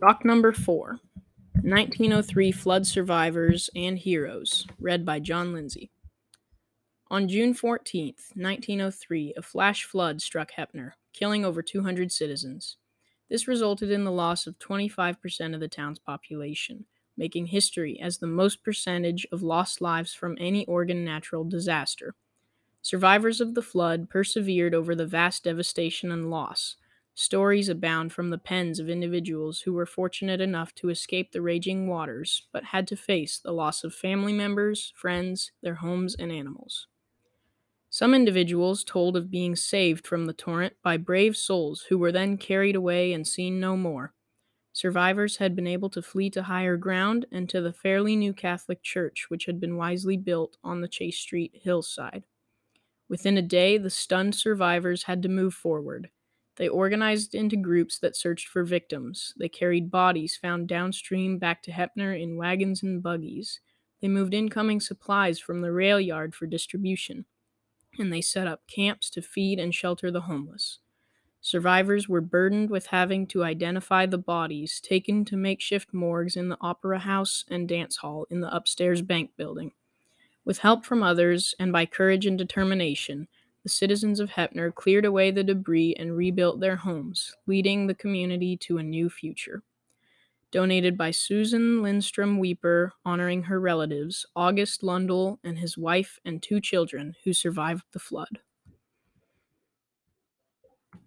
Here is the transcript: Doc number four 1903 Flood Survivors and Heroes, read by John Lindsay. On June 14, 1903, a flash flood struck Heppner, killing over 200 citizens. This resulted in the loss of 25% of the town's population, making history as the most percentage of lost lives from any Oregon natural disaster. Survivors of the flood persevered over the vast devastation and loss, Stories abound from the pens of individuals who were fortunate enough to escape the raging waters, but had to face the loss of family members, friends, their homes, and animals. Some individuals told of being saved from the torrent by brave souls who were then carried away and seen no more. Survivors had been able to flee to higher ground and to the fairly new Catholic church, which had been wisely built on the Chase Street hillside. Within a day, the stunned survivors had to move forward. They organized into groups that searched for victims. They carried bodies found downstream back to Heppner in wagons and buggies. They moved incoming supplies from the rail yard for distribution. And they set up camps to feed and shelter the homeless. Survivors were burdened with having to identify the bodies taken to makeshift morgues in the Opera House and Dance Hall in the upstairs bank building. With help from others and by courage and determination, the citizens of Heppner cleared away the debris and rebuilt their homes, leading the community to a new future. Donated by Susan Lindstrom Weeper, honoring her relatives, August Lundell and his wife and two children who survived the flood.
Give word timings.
Doc 0.00 0.24
number 0.24 0.52
four 0.52 0.98
1903 1.62 2.50
Flood 2.50 2.86
Survivors 2.86 3.70
and 3.76 3.96
Heroes, 3.96 4.66
read 4.78 5.04
by 5.04 5.20
John 5.20 5.52
Lindsay. 5.52 5.90
On 7.10 7.28
June 7.28 7.54
14, 7.54 8.14
1903, 8.34 9.34
a 9.36 9.42
flash 9.42 9.84
flood 9.84 10.20
struck 10.20 10.50
Heppner, 10.52 10.92
killing 11.12 11.44
over 11.44 11.62
200 11.62 12.10
citizens. 12.10 12.76
This 13.30 13.46
resulted 13.46 13.90
in 13.90 14.04
the 14.04 14.10
loss 14.10 14.46
of 14.46 14.58
25% 14.58 15.54
of 15.54 15.60
the 15.60 15.68
town's 15.68 16.00
population, 16.00 16.86
making 17.16 17.46
history 17.46 17.98
as 18.00 18.18
the 18.18 18.26
most 18.26 18.64
percentage 18.64 19.26
of 19.30 19.42
lost 19.42 19.80
lives 19.80 20.12
from 20.12 20.36
any 20.40 20.66
Oregon 20.66 21.04
natural 21.04 21.44
disaster. 21.44 22.14
Survivors 22.82 23.40
of 23.40 23.54
the 23.54 23.62
flood 23.62 24.10
persevered 24.10 24.74
over 24.74 24.94
the 24.94 25.06
vast 25.06 25.44
devastation 25.44 26.10
and 26.10 26.30
loss, 26.30 26.76
Stories 27.16 27.68
abound 27.68 28.12
from 28.12 28.30
the 28.30 28.38
pens 28.38 28.80
of 28.80 28.88
individuals 28.88 29.60
who 29.60 29.72
were 29.72 29.86
fortunate 29.86 30.40
enough 30.40 30.74
to 30.74 30.88
escape 30.88 31.30
the 31.30 31.40
raging 31.40 31.86
waters, 31.86 32.48
but 32.52 32.64
had 32.64 32.88
to 32.88 32.96
face 32.96 33.38
the 33.38 33.52
loss 33.52 33.84
of 33.84 33.94
family 33.94 34.32
members, 34.32 34.92
friends, 34.96 35.52
their 35.62 35.76
homes, 35.76 36.16
and 36.16 36.32
animals. 36.32 36.88
Some 37.88 38.14
individuals 38.14 38.82
told 38.82 39.16
of 39.16 39.30
being 39.30 39.54
saved 39.54 40.08
from 40.08 40.26
the 40.26 40.32
torrent 40.32 40.74
by 40.82 40.96
brave 40.96 41.36
souls 41.36 41.82
who 41.82 41.98
were 41.98 42.10
then 42.10 42.36
carried 42.36 42.74
away 42.74 43.12
and 43.12 43.24
seen 43.24 43.60
no 43.60 43.76
more. 43.76 44.12
Survivors 44.72 45.36
had 45.36 45.54
been 45.54 45.68
able 45.68 45.88
to 45.90 46.02
flee 46.02 46.28
to 46.30 46.42
higher 46.42 46.76
ground 46.76 47.26
and 47.30 47.48
to 47.48 47.60
the 47.60 47.72
fairly 47.72 48.16
new 48.16 48.32
Catholic 48.32 48.82
church, 48.82 49.26
which 49.28 49.44
had 49.46 49.60
been 49.60 49.76
wisely 49.76 50.16
built 50.16 50.56
on 50.64 50.80
the 50.80 50.88
Chase 50.88 51.18
Street 51.20 51.52
hillside. 51.62 52.24
Within 53.08 53.38
a 53.38 53.42
day, 53.42 53.78
the 53.78 53.90
stunned 53.90 54.34
survivors 54.34 55.04
had 55.04 55.22
to 55.22 55.28
move 55.28 55.54
forward. 55.54 56.10
They 56.56 56.68
organized 56.68 57.34
into 57.34 57.56
groups 57.56 57.98
that 57.98 58.16
searched 58.16 58.48
for 58.48 58.62
victims. 58.62 59.34
They 59.38 59.48
carried 59.48 59.90
bodies 59.90 60.36
found 60.36 60.68
downstream 60.68 61.38
back 61.38 61.62
to 61.64 61.72
Heppner 61.72 62.20
in 62.20 62.36
wagons 62.36 62.82
and 62.82 63.02
buggies. 63.02 63.60
They 64.00 64.08
moved 64.08 64.34
incoming 64.34 64.80
supplies 64.80 65.40
from 65.40 65.62
the 65.62 65.72
rail 65.72 66.00
yard 66.00 66.34
for 66.34 66.46
distribution. 66.46 67.24
And 67.98 68.12
they 68.12 68.20
set 68.20 68.46
up 68.46 68.66
camps 68.68 69.10
to 69.10 69.22
feed 69.22 69.58
and 69.58 69.74
shelter 69.74 70.10
the 70.10 70.22
homeless. 70.22 70.78
Survivors 71.40 72.08
were 72.08 72.20
burdened 72.20 72.70
with 72.70 72.86
having 72.86 73.26
to 73.26 73.44
identify 73.44 74.06
the 74.06 74.16
bodies 74.16 74.80
taken 74.80 75.24
to 75.26 75.36
makeshift 75.36 75.92
morgues 75.92 76.36
in 76.36 76.48
the 76.48 76.56
Opera 76.60 77.00
House 77.00 77.44
and 77.50 77.68
Dance 77.68 77.96
Hall 77.98 78.26
in 78.30 78.40
the 78.40 78.54
upstairs 78.54 79.02
bank 79.02 79.32
building. 79.36 79.72
With 80.44 80.58
help 80.58 80.86
from 80.86 81.02
others 81.02 81.54
and 81.58 81.70
by 81.70 81.84
courage 81.84 82.24
and 82.24 82.38
determination, 82.38 83.28
the 83.64 83.70
citizens 83.70 84.20
of 84.20 84.30
Heppner 84.30 84.72
cleared 84.72 85.06
away 85.06 85.30
the 85.30 85.42
debris 85.42 85.94
and 85.98 86.16
rebuilt 86.16 86.60
their 86.60 86.76
homes, 86.76 87.34
leading 87.46 87.86
the 87.86 87.94
community 87.94 88.56
to 88.58 88.78
a 88.78 88.82
new 88.82 89.08
future. 89.08 89.62
Donated 90.52 90.96
by 90.96 91.10
Susan 91.10 91.82
Lindstrom 91.82 92.38
Weeper, 92.38 92.92
honoring 93.04 93.44
her 93.44 93.58
relatives, 93.58 94.26
August 94.36 94.82
Lundell 94.84 95.40
and 95.42 95.58
his 95.58 95.76
wife 95.76 96.20
and 96.24 96.42
two 96.42 96.60
children 96.60 97.16
who 97.24 97.32
survived 97.32 97.84
the 97.92 97.98
flood. 97.98 98.38